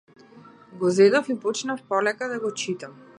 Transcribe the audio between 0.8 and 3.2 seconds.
зедов и почнав полека да го читам.